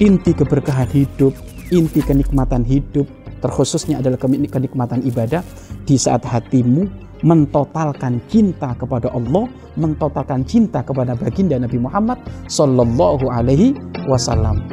inti 0.00 0.32
keberkahan 0.32 0.88
hidup, 0.96 1.36
inti 1.68 2.00
kenikmatan 2.00 2.64
hidup, 2.64 3.04
terkhususnya 3.44 4.00
adalah 4.00 4.16
kenikmatan 4.48 5.04
ibadah 5.04 5.44
di 5.84 6.00
saat 6.00 6.24
hatimu 6.24 6.88
mentotalkan 7.20 8.16
cinta 8.32 8.72
kepada 8.72 9.12
Allah, 9.12 9.44
mentotalkan 9.76 10.40
cinta 10.48 10.80
kepada 10.80 11.12
baginda 11.12 11.60
Nabi 11.60 11.76
Muhammad 11.76 12.16
Sallallahu 12.48 13.28
Alaihi 13.28 13.76
Wasallam. 14.08 14.64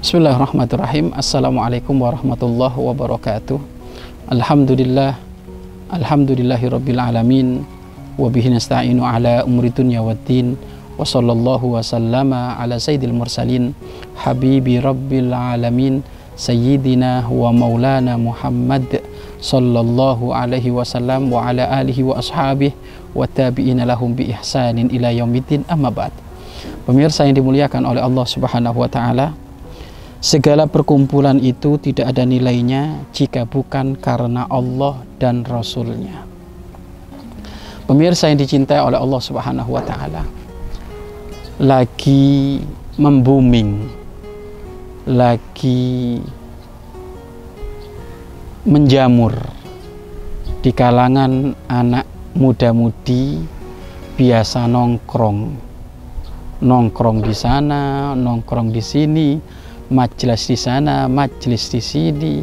Bismillahirrahmanirrahim. 0.00 1.12
Assalamualaikum 1.12 1.92
warahmatullahi 2.00 2.72
wabarakatuh. 2.72 3.60
Alhamdulillah, 4.32 5.12
alhamdulillahirabbil 5.92 6.96
alamin. 6.96 7.68
Dunya 8.18 10.02
waddin. 10.02 10.58
Wa 10.98 11.06
sallallahu 11.06 11.78
wa 11.78 11.82
sallama 11.82 12.58
ala 12.58 12.76
sayyidil 12.82 13.14
mursalin. 13.14 13.70
Habibi 14.18 14.82
rabbil 14.82 15.30
alamin 15.30 16.02
sayyidina 16.38 17.26
wa 17.26 17.50
maulana 17.50 18.14
Muhammad 18.14 19.02
sallallahu 19.42 20.30
alaihi 20.30 20.70
wasallam 20.70 21.30
wa 21.30 21.50
ala 21.50 21.66
alihi 21.66 22.06
wa 22.06 22.18
ashabih 22.18 22.74
wa 23.10 23.26
tabi'ina 23.26 23.82
lahum 23.82 24.14
bi 24.14 24.30
ihsanin 24.30 24.90
ila 24.90 25.10
yaumiddin 25.10 25.66
amma 25.66 25.90
ba'd. 25.90 26.14
Pemirsa 26.86 27.26
yang 27.26 27.38
dimuliakan 27.38 27.86
oleh 27.86 28.02
Allah 28.02 28.26
Subhanahu 28.26 28.78
wa 28.82 28.90
taala, 28.90 29.34
segala 30.22 30.70
perkumpulan 30.70 31.38
itu 31.42 31.78
tidak 31.78 32.10
ada 32.14 32.22
nilainya 32.26 33.02
jika 33.14 33.46
bukan 33.46 33.98
karena 33.98 34.46
Allah 34.50 35.02
dan 35.18 35.42
Rasulnya. 35.42 36.27
Pemirsa 37.88 38.28
yang 38.28 38.36
dicintai 38.36 38.84
oleh 38.84 39.00
Allah 39.00 39.16
Subhanahu 39.16 39.72
wa 39.72 39.80
taala, 39.80 40.20
lagi 41.56 42.60
membuming 43.00 43.88
lagi 45.08 46.20
menjamur 48.68 49.32
di 50.60 50.68
kalangan 50.76 51.56
anak 51.64 52.04
muda-mudi 52.36 53.40
biasa 54.20 54.68
nongkrong. 54.68 55.40
Nongkrong 56.60 57.24
di 57.24 57.32
sana 57.32 58.12
nongkrong 58.12 58.68
di 58.68 58.82
sini 58.84 59.28
majelis 59.88 60.44
di 60.44 60.58
sana 60.60 61.08
majelis 61.08 61.72
di 61.72 61.80
sini 61.80 62.34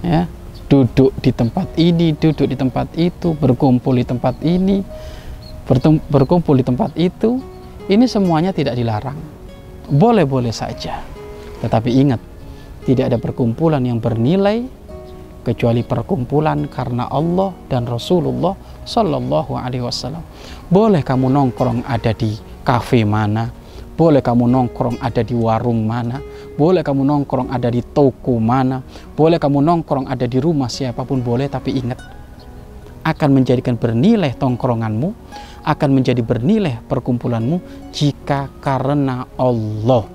ya 0.00 0.24
duduk 0.70 1.10
di 1.18 1.34
tempat 1.34 1.66
ini 1.76 2.14
duduk 2.14 2.46
di 2.46 2.54
tempat 2.54 2.94
itu 2.94 3.34
berkumpul 3.34 3.98
di 3.98 4.06
tempat 4.06 4.38
ini 4.46 4.80
berkumpul 6.08 6.54
di 6.54 6.64
tempat 6.64 6.94
itu 6.94 7.42
ini 7.90 8.06
semuanya 8.06 8.54
tidak 8.54 8.78
dilarang 8.78 9.18
boleh-boleh 9.90 10.54
saja 10.54 11.02
tetapi 11.60 11.90
ingat, 11.92 12.20
tidak 12.88 13.12
ada 13.12 13.18
perkumpulan 13.20 13.84
yang 13.84 14.00
bernilai 14.00 14.64
kecuali 15.44 15.84
perkumpulan 15.84 16.68
karena 16.68 17.08
Allah 17.08 17.52
dan 17.68 17.84
Rasulullah 17.84 18.56
Shallallahu 18.84 19.52
Alaihi 19.56 19.84
Wasallam. 19.84 20.24
Boleh 20.72 21.04
kamu 21.04 21.28
nongkrong 21.28 21.84
ada 21.84 22.12
di 22.16 22.32
kafe 22.64 23.04
mana, 23.04 23.52
boleh 24.00 24.24
kamu 24.24 24.48
nongkrong 24.48 24.96
ada 25.04 25.20
di 25.20 25.36
warung 25.36 25.84
mana, 25.84 26.24
boleh 26.56 26.80
kamu 26.80 27.04
nongkrong 27.04 27.52
ada 27.52 27.68
di 27.68 27.84
toko 27.84 28.40
mana, 28.40 28.80
boleh 29.12 29.36
kamu 29.36 29.60
nongkrong 29.60 30.08
ada 30.08 30.24
di 30.24 30.40
rumah 30.40 30.72
siapa 30.72 31.04
pun 31.04 31.20
boleh, 31.20 31.52
tapi 31.52 31.76
ingat 31.76 32.00
akan 33.04 33.28
menjadikan 33.36 33.76
bernilai 33.76 34.32
tongkronganmu, 34.40 35.08
akan 35.68 35.90
menjadi 35.92 36.24
bernilai 36.24 36.80
perkumpulanmu 36.88 37.60
jika 37.92 38.48
karena 38.64 39.28
Allah 39.36 40.08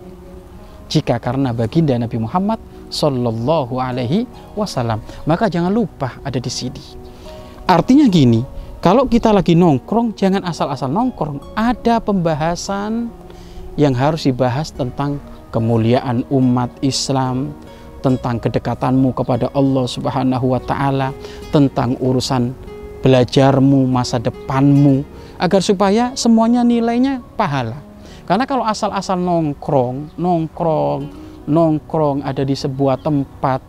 jika 0.89 1.17
karena 1.17 1.53
baginda 1.53 1.97
Nabi 1.97 2.17
Muhammad 2.21 2.61
Sallallahu 2.89 3.81
Alaihi 3.81 4.29
Wasallam. 4.53 5.01
Maka 5.25 5.49
jangan 5.49 5.73
lupa 5.73 6.21
ada 6.21 6.37
di 6.37 6.49
sini. 6.49 6.81
Artinya 7.65 8.05
gini, 8.05 8.45
kalau 8.77 9.09
kita 9.09 9.33
lagi 9.33 9.57
nongkrong, 9.57 10.13
jangan 10.13 10.45
asal-asal 10.45 10.93
nongkrong. 10.93 11.57
Ada 11.57 11.97
pembahasan 11.97 13.24
yang 13.75 13.95
harus 13.95 14.27
dibahas 14.27 14.71
tentang 14.71 15.19
kemuliaan 15.51 16.27
umat 16.31 16.71
Islam, 16.83 17.55
tentang 18.03 18.39
kedekatanmu 18.39 19.15
kepada 19.15 19.47
Allah 19.55 19.85
Subhanahu 19.87 20.55
wa 20.55 20.61
taala, 20.61 21.15
tentang 21.49 21.95
urusan 21.99 22.51
belajarmu, 22.99 23.87
masa 23.87 24.19
depanmu, 24.19 25.05
agar 25.37 25.61
supaya 25.61 26.11
semuanya 26.17 26.65
nilainya 26.65 27.23
pahala. 27.39 27.77
Karena 28.25 28.49
kalau 28.49 28.65
asal-asal 28.65 29.21
nongkrong, 29.21 30.17
nongkrong, 30.17 31.01
nongkrong 31.45 32.25
ada 32.25 32.41
di 32.41 32.57
sebuah 32.57 32.97
tempat, 32.99 33.61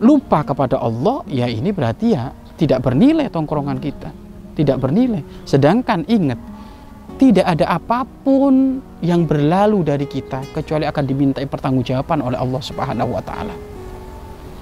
lupa 0.00 0.42
kepada 0.42 0.80
Allah, 0.80 1.20
ya 1.28 1.44
ini 1.46 1.70
berarti 1.70 2.06
ya 2.16 2.32
tidak 2.56 2.82
bernilai 2.82 3.28
tongkrongan 3.28 3.78
kita. 3.78 4.10
Tidak 4.52 4.76
bernilai. 4.76 5.24
Sedangkan 5.48 6.04
ingat, 6.08 6.36
tidak 7.22 7.46
ada 7.46 7.78
apa 7.78 8.02
pun 8.26 8.82
yang 8.98 9.22
berlalu 9.22 9.86
dari 9.86 10.10
kita 10.10 10.42
kecuali 10.50 10.90
akan 10.90 11.04
dimintai 11.06 11.46
pertanggungjawaban 11.46 12.18
oleh 12.18 12.34
Allah 12.34 12.58
Subhanahu 12.58 13.14
wa 13.14 13.22
taala. 13.22 13.54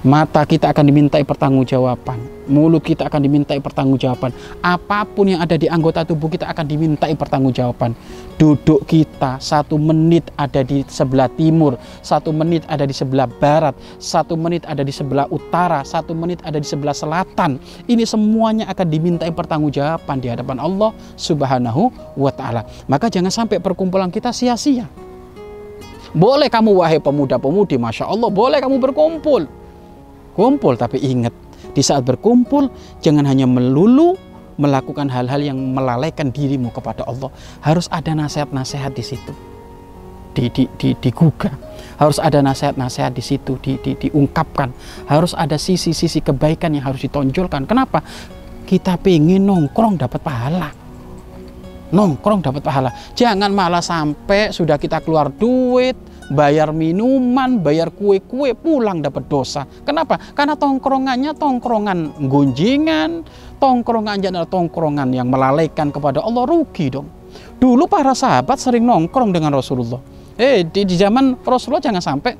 Mata 0.04 0.44
kita 0.44 0.68
akan 0.68 0.84
dimintai 0.84 1.24
pertanggungjawaban, 1.24 2.39
mulut 2.50 2.82
kita 2.82 3.06
akan 3.06 3.22
dimintai 3.22 3.62
pertanggungjawaban, 3.62 4.34
apa 4.60 5.06
pun 5.06 5.30
yang 5.30 5.40
ada 5.40 5.54
di 5.54 5.70
anggota 5.70 6.02
tubuh 6.02 6.26
kita 6.26 6.50
akan 6.50 6.66
dimintai 6.66 7.14
pertanggungjawaban. 7.14 7.94
Duduk 8.36 8.84
kita 8.88 9.38
satu 9.38 9.78
menit 9.78 10.26
ada 10.34 10.66
di 10.66 10.82
sebelah 10.90 11.30
timur, 11.38 11.78
satu 12.02 12.34
menit 12.34 12.66
ada 12.66 12.82
di 12.82 12.92
sebelah 12.92 13.30
barat, 13.30 13.72
satu 14.02 14.34
menit 14.34 14.66
ada 14.66 14.82
di 14.82 14.90
sebelah 14.90 15.30
utara, 15.30 15.86
satu 15.86 16.12
menit 16.12 16.42
ada 16.42 16.58
di 16.58 16.66
sebelah 16.66 16.96
selatan. 16.96 17.62
Ini 17.86 18.02
semuanya 18.02 18.66
akan 18.68 18.86
dimintai 18.90 19.30
pertanggungjawaban 19.30 20.18
di 20.18 20.28
hadapan 20.28 20.58
Allah 20.58 20.90
Subhanahu 21.14 21.94
wa 22.18 22.32
Ta'ala. 22.34 22.66
Maka 22.90 23.06
jangan 23.12 23.30
sampai 23.30 23.62
perkumpulan 23.62 24.10
kita 24.10 24.34
sia-sia. 24.34 24.90
Boleh 26.10 26.50
kamu, 26.50 26.74
wahai 26.74 26.98
pemuda-pemudi, 26.98 27.78
masya 27.78 28.10
Allah, 28.10 28.26
boleh 28.34 28.58
kamu 28.58 28.82
berkumpul 28.82 29.60
Kumpul 30.30 30.78
tapi 30.78 31.02
ingat 31.02 31.34
di 31.70 31.82
saat 31.82 32.02
berkumpul 32.02 32.70
jangan 33.02 33.26
hanya 33.26 33.46
melulu 33.46 34.18
melakukan 34.60 35.08
hal-hal 35.08 35.40
yang 35.40 35.56
melalaikan 35.56 36.28
dirimu 36.28 36.68
kepada 36.68 37.08
Allah. 37.08 37.32
Harus 37.64 37.88
ada 37.88 38.12
nasihat-nasihat 38.12 38.92
di 38.92 39.00
situ. 39.00 39.32
Di, 40.36 40.46
di, 40.52 40.68
di, 40.76 40.92
digugah. 41.00 41.50
Harus 41.96 42.20
ada 42.20 42.44
nasihat-nasihat 42.44 43.12
di 43.16 43.24
situ 43.24 43.56
di, 43.64 43.80
di, 43.80 43.96
diungkapkan. 43.96 44.68
Harus 45.08 45.32
ada 45.32 45.56
sisi-sisi 45.56 46.20
kebaikan 46.20 46.76
yang 46.76 46.84
harus 46.92 47.00
ditonjolkan. 47.08 47.64
Kenapa? 47.64 48.04
Kita 48.68 49.00
pengen 49.00 49.48
nongkrong 49.48 49.96
dapat 49.96 50.20
pahala. 50.20 50.68
Nongkrong 51.90 52.44
dapat 52.44 52.62
pahala. 52.62 52.92
Jangan 53.16 53.50
malah 53.50 53.82
sampai 53.82 54.54
sudah 54.54 54.78
kita 54.78 55.02
keluar 55.02 55.32
duit, 55.32 55.96
bayar 56.30 56.70
minuman, 56.70 57.58
bayar 57.58 57.90
kue-kue, 57.90 58.54
pulang 58.54 59.02
dapat 59.02 59.26
dosa. 59.26 59.66
Kenapa? 59.82 60.16
Karena 60.32 60.54
tongkrongannya 60.54 61.34
tongkrongan 61.34 62.30
gunjingan, 62.30 63.26
tongkrongannya 63.58 64.30
adalah 64.30 64.48
tongkrongan 64.48 65.10
yang 65.10 65.28
melalaikan 65.28 65.90
kepada 65.90 66.22
Allah, 66.22 66.46
rugi 66.46 66.88
dong. 66.88 67.10
Dulu 67.60 67.90
para 67.90 68.16
sahabat 68.16 68.56
sering 68.56 68.86
nongkrong 68.86 69.34
dengan 69.34 69.52
Rasulullah. 69.52 70.00
Eh, 70.40 70.64
di, 70.64 70.88
di 70.88 70.96
zaman 70.96 71.36
Rasulullah 71.44 71.84
jangan 71.84 72.00
sampai 72.00 72.32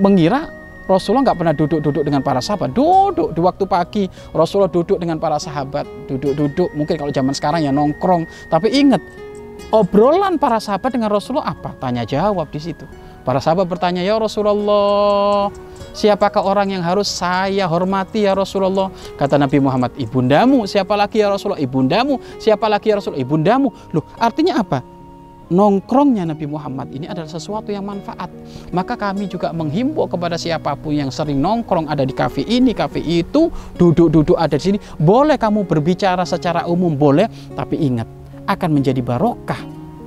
mengira 0.00 0.62
Rasulullah 0.88 1.30
nggak 1.30 1.38
pernah 1.38 1.54
duduk-duduk 1.54 2.02
dengan 2.02 2.22
para 2.24 2.42
sahabat. 2.42 2.74
Duduk 2.74 3.36
di 3.36 3.40
waktu 3.42 3.64
pagi, 3.68 4.04
Rasulullah 4.34 4.72
duduk 4.72 4.98
dengan 4.98 5.20
para 5.20 5.38
sahabat. 5.38 5.86
Duduk-duduk, 6.10 6.74
mungkin 6.74 6.94
kalau 6.98 7.12
zaman 7.14 7.34
sekarang 7.36 7.62
ya 7.62 7.70
nongkrong. 7.70 8.26
Tapi 8.50 8.68
ingat, 8.72 8.98
obrolan 9.70 10.36
para 10.42 10.58
sahabat 10.58 10.90
dengan 10.90 11.12
Rasulullah 11.12 11.54
apa? 11.54 11.76
Tanya 11.78 12.02
jawab 12.02 12.50
di 12.50 12.60
situ. 12.60 12.84
Para 13.22 13.38
sahabat 13.38 13.70
bertanya, 13.70 14.02
"Ya 14.02 14.18
Rasulullah, 14.18 15.48
siapakah 15.94 16.42
orang 16.42 16.74
yang 16.74 16.82
harus 16.82 17.06
saya 17.06 17.70
hormati 17.70 18.26
ya 18.26 18.34
Rasulullah?" 18.34 18.90
Kata 19.14 19.38
Nabi 19.38 19.62
Muhammad, 19.62 19.94
"Ibundamu." 19.94 20.66
Siapa 20.66 20.98
lagi 20.98 21.22
ya 21.22 21.30
Rasulullah? 21.30 21.62
Ibundamu. 21.62 22.18
Siapa 22.42 22.66
lagi 22.66 22.90
ya 22.90 22.98
Rasulullah? 22.98 23.22
Ibundamu. 23.22 23.68
Loh, 23.94 24.04
artinya 24.18 24.58
apa? 24.58 24.82
Nongkrongnya 25.52 26.24
Nabi 26.24 26.48
Muhammad 26.48 26.88
ini 26.96 27.04
adalah 27.04 27.28
sesuatu 27.28 27.68
yang 27.68 27.84
manfaat. 27.84 28.32
Maka 28.72 28.96
kami 28.96 29.28
juga 29.28 29.52
menghimbau 29.52 30.08
kepada 30.08 30.40
siapa 30.40 30.72
pun 30.80 30.96
yang 30.96 31.12
sering 31.12 31.36
nongkrong 31.44 31.92
ada 31.92 32.08
di 32.08 32.16
kafe 32.16 32.40
ini, 32.48 32.72
kafe 32.72 33.04
itu, 33.04 33.52
duduk-duduk 33.76 34.34
ada 34.34 34.56
di 34.56 34.64
sini. 34.72 34.78
Boleh 34.96 35.36
kamu 35.36 35.68
berbicara 35.68 36.24
secara 36.24 36.64
umum, 36.64 36.96
boleh. 36.96 37.28
Tapi 37.52 37.76
ingat, 37.84 38.08
akan 38.48 38.70
menjadi 38.80 39.04
barokah 39.04 39.60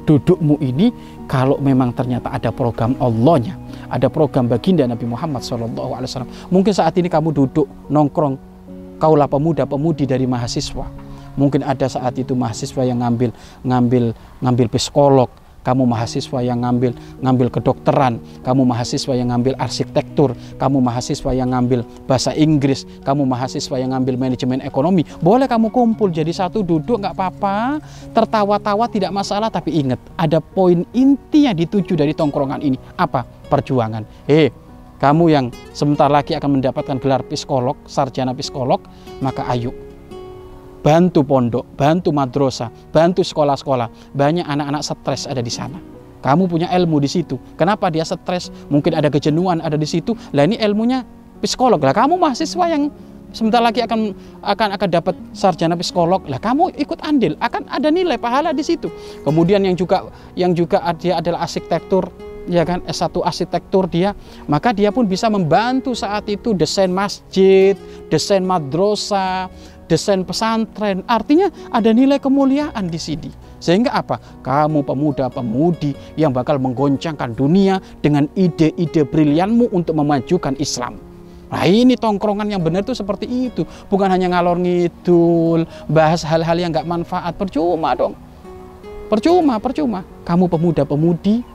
dudukmu 0.05 0.61
ini 0.61 0.93
kalau 1.25 1.57
memang 1.57 1.89
ternyata 1.93 2.29
ada 2.29 2.53
program 2.53 2.93
Allahnya, 3.01 3.57
ada 3.89 4.07
program 4.09 4.45
baginda 4.45 4.85
Nabi 4.85 5.09
Muhammad 5.09 5.41
SAW. 5.41 6.25
Mungkin 6.53 6.73
saat 6.73 6.93
ini 7.01 7.09
kamu 7.09 7.33
duduk 7.33 7.65
nongkrong, 7.89 8.37
kaulah 9.01 9.25
pemuda-pemudi 9.25 10.05
dari 10.05 10.29
mahasiswa. 10.29 10.85
Mungkin 11.35 11.67
ada 11.67 11.89
saat 11.91 12.15
itu 12.15 12.31
mahasiswa 12.31 12.87
yang 12.87 13.03
ngambil 13.03 13.35
ngambil 13.65 14.15
ngambil 14.39 14.67
psikolog, 14.71 15.27
kamu 15.65 15.89
mahasiswa 15.89 16.39
yang 16.45 16.61
ngambil 16.61 16.93
ngambil 17.25 17.47
kedokteran, 17.49 18.21
kamu 18.45 18.61
mahasiswa 18.63 19.17
yang 19.17 19.33
ngambil 19.33 19.57
arsitektur, 19.57 20.37
kamu 20.61 20.77
mahasiswa 20.77 21.33
yang 21.33 21.49
ngambil 21.51 21.81
bahasa 22.05 22.31
Inggris, 22.37 22.85
kamu 23.01 23.25
mahasiswa 23.25 23.75
yang 23.81 23.97
ngambil 23.97 24.15
manajemen 24.15 24.61
ekonomi, 24.61 25.01
boleh 25.25 25.49
kamu 25.49 25.73
kumpul 25.73 26.13
jadi 26.13 26.29
satu 26.29 26.61
duduk 26.61 27.01
nggak 27.01 27.17
apa-apa, 27.17 27.81
tertawa-tawa 28.13 28.85
tidak 28.85 29.09
masalah, 29.09 29.49
tapi 29.49 29.73
ingat 29.81 29.97
ada 30.15 30.37
poin 30.37 30.85
inti 30.93 31.49
yang 31.49 31.57
dituju 31.57 31.97
dari 31.97 32.13
tongkrongan 32.13 32.61
ini. 32.61 32.77
Apa? 32.95 33.25
Perjuangan. 33.49 34.05
Hei, 34.29 34.53
kamu 35.01 35.25
yang 35.27 35.45
sebentar 35.75 36.07
lagi 36.07 36.37
akan 36.37 36.61
mendapatkan 36.61 36.97
gelar 37.01 37.21
psikolog, 37.27 37.75
sarjana 37.89 38.31
psikolog, 38.31 38.79
maka 39.19 39.43
ayo 39.51 39.84
bantu 40.85 41.25
pondok, 41.25 41.65
bantu 41.73 42.13
madrasah, 42.13 42.69
bantu 42.93 43.25
sekolah-sekolah. 43.25 44.13
Banyak 44.13 44.45
anak-anak 44.45 44.85
stres 44.85 45.25
ada 45.25 45.41
di 45.41 45.49
sana. 45.49 45.81
Kamu 46.21 46.45
punya 46.45 46.69
ilmu 46.69 47.01
di 47.01 47.09
situ. 47.09 47.41
Kenapa 47.57 47.89
dia 47.89 48.05
stres? 48.05 48.53
Mungkin 48.69 48.93
ada 48.93 49.09
kejenuhan 49.09 49.65
ada 49.65 49.73
di 49.73 49.89
situ. 49.89 50.13
Lah 50.37 50.45
ini 50.45 50.61
ilmunya 50.61 51.01
psikolog. 51.41 51.81
Lah 51.81 51.93
kamu 51.93 52.21
mahasiswa 52.21 52.65
yang 52.69 52.93
sebentar 53.33 53.61
lagi 53.65 53.81
akan 53.81 54.13
akan 54.45 54.69
akan 54.77 54.89
dapat 54.93 55.15
sarjana 55.33 55.73
psikolog. 55.73 56.21
Lah 56.29 56.37
kamu 56.37 56.77
ikut 56.77 57.01
andil, 57.01 57.33
akan 57.41 57.65
ada 57.69 57.89
nilai 57.89 58.21
pahala 58.21 58.53
di 58.53 58.61
situ. 58.61 58.89
Kemudian 59.25 59.65
yang 59.65 59.73
juga 59.73 60.05
yang 60.37 60.53
juga 60.53 60.81
dia 61.01 61.17
adalah 61.17 61.45
arsitektur 61.45 62.09
ya 62.45 62.61
kan 62.61 62.81
S1 62.85 63.09
arsitektur 63.25 63.89
dia 63.89 64.13
maka 64.45 64.69
dia 64.69 64.93
pun 64.93 65.09
bisa 65.09 65.29
membantu 65.29 65.97
saat 65.97 66.29
itu 66.29 66.53
desain 66.53 66.89
masjid 66.93 67.73
desain 68.09 68.45
madrasah 68.45 69.49
desain 69.85 70.21
pesantren. 70.25 71.01
Artinya 71.05 71.49
ada 71.71 71.89
nilai 71.93 72.17
kemuliaan 72.21 72.89
di 72.89 72.99
sini. 72.99 73.29
Sehingga 73.59 73.93
apa? 73.95 74.21
Kamu 74.45 74.85
pemuda-pemudi 74.85 76.19
yang 76.19 76.29
bakal 76.35 76.61
menggoncangkan 76.61 77.33
dunia 77.33 77.81
dengan 78.03 78.29
ide-ide 78.37 79.01
brilianmu 79.07 79.73
untuk 79.73 79.97
memajukan 79.97 80.53
Islam. 80.61 81.01
Nah 81.49 81.63
ini 81.65 81.95
tongkrongan 81.95 82.49
yang 82.51 82.61
benar 82.61 82.83
itu 82.83 82.97
seperti 82.97 83.25
itu. 83.49 83.63
Bukan 83.89 84.09
hanya 84.09 84.27
ngalor 84.33 84.59
ngidul, 84.59 85.63
bahas 85.89 86.25
hal-hal 86.25 86.57
yang 86.57 86.73
nggak 86.73 86.89
manfaat. 86.89 87.33
Percuma 87.37 87.93
dong. 87.93 88.13
Percuma, 89.05 89.61
percuma. 89.61 90.01
Kamu 90.25 90.49
pemuda-pemudi, 90.49 91.45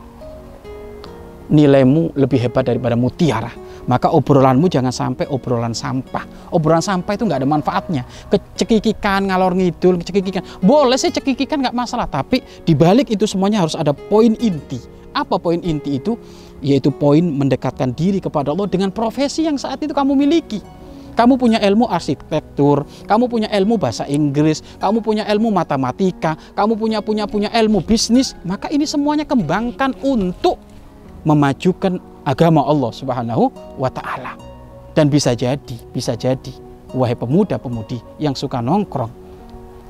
nilaimu 1.50 2.14
lebih 2.14 2.38
hebat 2.46 2.70
daripada 2.70 2.94
mutiara 2.94 3.50
maka 3.90 4.12
obrolanmu 4.12 4.70
jangan 4.70 4.94
sampai 4.94 5.26
obrolan 5.30 5.72
sampah. 5.72 6.52
Obrolan 6.54 6.78
sampah 6.78 7.12
itu 7.18 7.24
nggak 7.24 7.42
ada 7.42 7.48
manfaatnya. 7.48 8.02
Kecekikikan, 8.28 9.30
ngalor 9.30 9.58
ngidul, 9.58 9.98
kecekikikan. 9.98 10.42
Boleh 10.60 10.94
sih 10.94 11.10
cekikikan 11.10 11.58
nggak 11.58 11.76
masalah, 11.76 12.06
tapi 12.10 12.38
dibalik 12.62 13.10
itu 13.10 13.24
semuanya 13.24 13.66
harus 13.66 13.74
ada 13.74 13.90
poin 13.90 14.38
inti. 14.38 14.78
Apa 15.10 15.42
poin 15.42 15.58
inti 15.58 15.98
itu? 15.98 16.14
Yaitu 16.60 16.92
poin 16.92 17.24
mendekatkan 17.24 17.90
diri 17.96 18.20
kepada 18.20 18.52
Allah 18.52 18.68
dengan 18.68 18.92
profesi 18.92 19.42
yang 19.48 19.56
saat 19.56 19.80
itu 19.80 19.90
kamu 19.90 20.14
miliki. 20.14 20.60
Kamu 21.10 21.36
punya 21.36 21.58
ilmu 21.58 21.90
arsitektur, 21.90 22.86
kamu 23.10 23.26
punya 23.26 23.48
ilmu 23.50 23.76
bahasa 23.76 24.06
Inggris, 24.06 24.62
kamu 24.78 25.02
punya 25.02 25.26
ilmu 25.26 25.50
matematika, 25.50 26.38
kamu 26.54 26.78
punya 26.78 27.02
punya 27.02 27.26
punya 27.26 27.50
ilmu 27.50 27.82
bisnis, 27.82 28.38
maka 28.46 28.70
ini 28.70 28.86
semuanya 28.86 29.26
kembangkan 29.26 29.92
untuk 30.06 30.69
memajukan 31.24 32.00
agama 32.24 32.64
Allah 32.64 32.90
Subhanahu 32.92 33.50
wa 33.76 33.90
taala. 33.92 34.36
Dan 34.94 35.06
bisa 35.06 35.32
jadi, 35.38 35.76
bisa 35.94 36.18
jadi 36.18 36.52
wahai 36.90 37.14
pemuda-pemudi 37.14 38.02
yang 38.18 38.34
suka 38.34 38.58
nongkrong, 38.58 39.10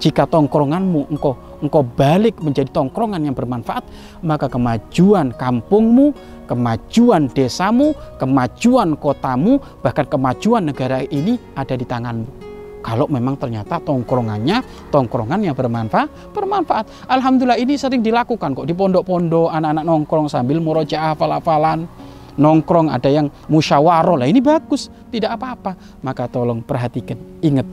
jika 0.00 0.28
tongkronganmu 0.28 1.12
engkau 1.12 1.36
engkau 1.60 1.84
balik 1.84 2.40
menjadi 2.40 2.72
tongkrongan 2.72 3.20
yang 3.24 3.36
bermanfaat, 3.36 3.84
maka 4.24 4.48
kemajuan 4.48 5.32
kampungmu, 5.36 6.16
kemajuan 6.48 7.28
desamu, 7.32 7.92
kemajuan 8.16 8.96
kotamu, 8.96 9.60
bahkan 9.84 10.08
kemajuan 10.08 10.68
negara 10.68 11.04
ini 11.08 11.36
ada 11.56 11.76
di 11.76 11.84
tanganmu 11.84 12.49
kalau 12.80 13.06
memang 13.08 13.36
ternyata 13.36 13.76
tongkrongannya 13.80 14.88
tongkrongan 14.88 15.40
yang 15.44 15.56
bermanfaat 15.56 16.32
bermanfaat. 16.32 17.08
Alhamdulillah 17.08 17.60
ini 17.60 17.76
sering 17.76 18.00
dilakukan 18.00 18.56
kok 18.56 18.66
di 18.66 18.72
pondok-pondok 18.72 19.52
anak-anak 19.52 19.84
nongkrong 19.84 20.26
sambil 20.32 20.58
murojaah 20.58 21.14
hafal-hafalan. 21.14 21.84
Nongkrong 22.40 22.88
ada 22.88 23.10
yang 23.12 23.28
musyawarah. 23.52 24.16
Lah 24.16 24.24
ini 24.24 24.40
bagus 24.40 24.88
tidak 25.12 25.36
apa-apa. 25.36 26.00
Maka 26.00 26.24
tolong 26.24 26.64
perhatikan 26.64 27.20
ingat 27.44 27.68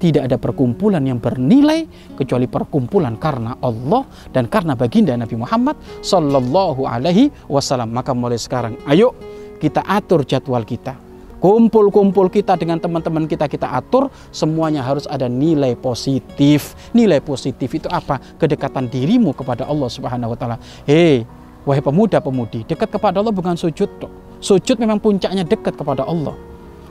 tidak 0.00 0.28
ada 0.28 0.36
perkumpulan 0.36 1.00
yang 1.04 1.20
bernilai 1.20 1.84
kecuali 2.16 2.44
perkumpulan 2.44 3.16
karena 3.16 3.56
Allah 3.60 4.04
dan 4.32 4.48
karena 4.48 4.76
baginda 4.76 5.16
Nabi 5.16 5.40
Muhammad 5.40 5.76
Sallallahu 6.04 6.84
Alaihi 6.84 7.32
Wasallam. 7.48 7.92
Maka 7.92 8.12
mulai 8.12 8.36
sekarang, 8.40 8.76
ayo 8.88 9.16
kita 9.60 9.84
atur 9.84 10.24
jadwal 10.24 10.64
kita 10.64 11.09
kumpul-kumpul 11.40 12.28
kita 12.28 12.54
dengan 12.54 12.76
teman-teman 12.76 13.24
kita 13.24 13.48
kita 13.48 13.72
atur 13.72 14.12
semuanya 14.28 14.84
harus 14.84 15.08
ada 15.08 15.26
nilai 15.26 15.72
positif. 15.74 16.76
Nilai 16.92 17.24
positif 17.24 17.72
itu 17.72 17.88
apa? 17.88 18.20
Kedekatan 18.36 18.86
dirimu 18.86 19.32
kepada 19.32 19.64
Allah 19.66 19.88
Subhanahu 19.88 20.36
wa 20.36 20.38
taala. 20.38 20.56
Hei 20.84 21.24
wahai 21.64 21.80
pemuda-pemudi 21.80 22.68
dekat 22.68 22.88
kepada 22.92 23.20
Allah 23.20 23.32
bukan 23.32 23.56
sujud 23.56 23.88
toh. 24.00 24.12
sujud 24.40 24.76
memang 24.80 25.00
puncaknya 25.00 25.42
dekat 25.44 25.76
kepada 25.76 26.04
Allah. 26.04 26.36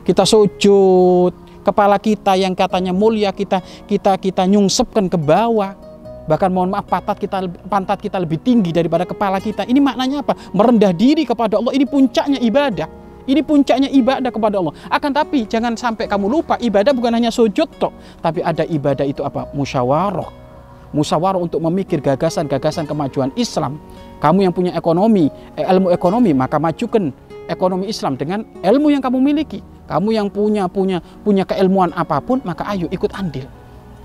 Kita 0.01 0.25
sujud 0.25 1.33
kepala 1.61 2.01
kita 2.01 2.33
yang 2.33 2.57
katanya 2.57 2.89
mulia 2.89 3.29
kita 3.29 3.61
kita 3.85 4.17
kita 4.17 4.49
nyungsepkan 4.49 5.05
ke 5.05 5.17
bawah. 5.17 5.77
Bahkan 6.29 6.49
mohon 6.53 6.69
maaf 6.69 6.85
pantat 6.85 7.17
kita 7.17 7.41
pantat 7.65 7.97
kita 7.97 8.21
lebih 8.21 8.37
tinggi 8.41 8.69
daripada 8.69 9.01
kepala 9.05 9.41
kita. 9.41 9.65
Ini 9.65 9.81
maknanya 9.81 10.21
apa? 10.21 10.37
Merendah 10.53 10.93
diri 10.93 11.25
kepada 11.25 11.57
Allah. 11.57 11.73
Ini 11.73 11.89
puncaknya 11.89 12.37
ibadah 12.37 12.98
ini 13.29 13.45
puncaknya 13.45 13.89
ibadah 13.93 14.33
kepada 14.33 14.57
Allah. 14.57 14.73
Akan 14.89 15.13
tapi 15.13 15.45
jangan 15.45 15.77
sampai 15.77 16.09
kamu 16.09 16.25
lupa 16.25 16.57
ibadah 16.57 16.89
bukan 16.89 17.13
hanya 17.13 17.29
sujud 17.29 17.69
toh, 17.77 17.93
tapi 18.25 18.41
ada 18.41 18.65
ibadah 18.65 19.05
itu 19.05 19.21
apa? 19.21 19.45
Musyawarah. 19.53 20.33
Musyawarah 20.89 21.37
untuk 21.37 21.61
memikir 21.61 22.01
gagasan-gagasan 22.01 22.89
kemajuan 22.89 23.29
Islam. 23.37 23.77
Kamu 24.17 24.49
yang 24.49 24.53
punya 24.57 24.73
ekonomi, 24.73 25.29
eh, 25.53 25.63
ilmu 25.69 25.93
ekonomi, 25.93 26.33
maka 26.33 26.57
majukan 26.57 27.13
ekonomi 27.45 27.85
Islam 27.85 28.17
dengan 28.17 28.41
ilmu 28.65 28.89
yang 28.89 29.05
kamu 29.05 29.21
miliki. 29.21 29.61
Kamu 29.85 30.09
yang 30.09 30.27
punya 30.33 30.65
punya 30.65 30.97
punya 31.21 31.45
keilmuan 31.45 31.93
apa 31.93 32.17
pun, 32.21 32.41
maka 32.41 32.65
ayo 32.73 32.89
ikut 32.89 33.13
andil 33.13 33.58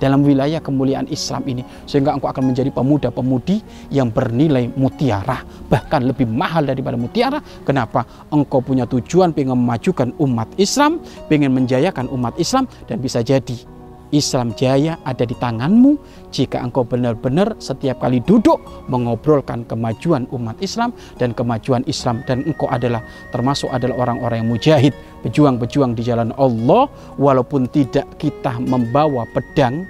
dalam 0.04 0.20
wilayah 0.20 0.60
kemuliaan 0.60 1.08
Islam 1.08 1.48
ini 1.48 1.64
sehingga 1.88 2.12
engkau 2.12 2.28
akan 2.28 2.52
menjadi 2.52 2.68
pemuda-pemudi 2.68 3.88
yang 3.88 4.12
bernilai 4.12 4.68
mutiara 4.76 5.40
bahkan 5.72 6.04
lebih 6.04 6.28
mahal 6.28 6.68
daripada 6.68 7.00
mutiara 7.00 7.40
kenapa? 7.64 8.04
Engkau 8.28 8.61
punya 8.61 8.84
tujuan 8.84 9.32
ingin 9.32 9.56
memajukan 9.56 10.12
umat 10.20 10.52
Islam 10.61 11.00
ingin 11.32 11.49
menjayakan 11.56 12.12
umat 12.12 12.37
Islam 12.37 12.68
dan 12.84 13.00
bisa 13.00 13.25
jadi 13.25 13.74
Islam 14.14 14.54
jaya 14.54 14.94
ada 15.02 15.26
di 15.26 15.35
tanganmu 15.35 15.99
jika 16.30 16.62
engkau 16.62 16.87
benar-benar 16.87 17.59
setiap 17.59 17.99
kali 17.99 18.23
duduk 18.23 18.62
mengobrolkan 18.87 19.66
kemajuan 19.66 20.30
umat 20.30 20.54
Islam 20.62 20.94
dan 21.18 21.35
kemajuan 21.35 21.83
Islam 21.90 22.23
dan 22.30 22.47
engkau 22.47 22.71
adalah 22.71 23.02
termasuk 23.35 23.68
adalah 23.75 24.06
orang-orang 24.06 24.47
yang 24.47 24.50
mujahid, 24.54 24.94
pejuang-pejuang 25.26 25.99
di 25.99 26.06
jalan 26.06 26.30
Allah 26.38 26.87
walaupun 27.18 27.66
tidak 27.75 28.06
kita 28.23 28.54
membawa 28.62 29.26
pedang 29.35 29.83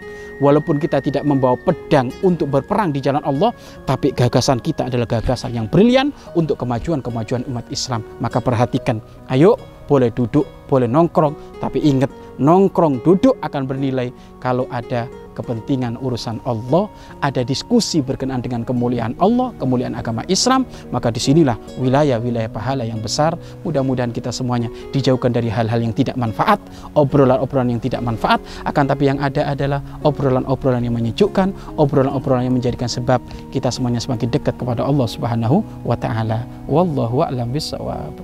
walaupun 0.43 0.83
kita 0.83 0.99
tidak 0.99 1.23
membawa 1.23 1.55
pedang 1.55 2.11
untuk 2.27 2.51
berperang 2.51 2.91
di 2.91 2.99
jalan 2.99 3.23
Allah, 3.23 3.55
tapi 3.87 4.11
gagasan 4.11 4.59
kita 4.59 4.91
adalah 4.91 5.07
gagasan 5.07 5.55
yang 5.55 5.71
brilian 5.71 6.11
untuk 6.35 6.59
kemajuan-kemajuan 6.59 7.47
umat 7.51 7.67
Islam. 7.71 8.03
Maka 8.19 8.43
perhatikan, 8.43 8.99
ayo 9.31 9.55
boleh 9.85 10.11
duduk, 10.13 10.47
boleh 10.67 10.89
nongkrong, 10.89 11.61
tapi 11.61 11.81
ingat 11.85 12.11
nongkrong 12.41 13.05
duduk 13.07 13.39
akan 13.43 13.63
bernilai 13.69 14.11
kalau 14.43 14.67
ada 14.71 15.07
kepentingan 15.35 15.99
urusan 15.99 16.39
Allah, 16.47 16.87
ada 17.21 17.43
diskusi 17.43 17.99
berkenaan 17.99 18.41
dengan 18.41 18.63
kemuliaan 18.63 19.19
Allah, 19.19 19.51
kemuliaan 19.59 19.99
agama 19.99 20.23
Islam, 20.31 20.63
maka 20.95 21.11
di 21.11 21.19
sinilah 21.19 21.59
wilayah-wilayah 21.83 22.49
pahala 22.49 22.87
yang 22.87 23.03
besar. 23.03 23.35
Mudah-mudahan 23.67 24.15
kita 24.15 24.31
semuanya 24.31 24.71
dijauhkan 24.95 25.35
dari 25.35 25.51
hal-hal 25.51 25.83
yang 25.83 25.91
tidak 25.91 26.15
manfaat, 26.15 26.63
obrolan-obrolan 26.95 27.75
yang 27.75 27.83
tidak 27.83 28.01
manfaat, 28.01 28.39
akan 28.63 28.85
tapi 28.87 29.11
yang 29.11 29.19
ada 29.19 29.51
adalah 29.51 29.83
obrolan-obrolan 30.07 30.87
yang 30.87 30.95
menyejukkan, 30.95 31.51
obrolan-obrolan 31.77 32.47
yang 32.47 32.55
menjadikan 32.55 32.87
sebab 32.87 33.19
kita 33.51 33.69
semuanya 33.75 33.99
semakin 33.99 34.31
dekat 34.31 34.55
kepada 34.55 34.87
Allah 34.87 35.11
Subhanahu 35.11 35.67
wa 35.83 35.99
taala. 35.99 36.47
Wallahu 36.71 37.27
a'lam 37.27 37.51
bishawab. 37.51 38.15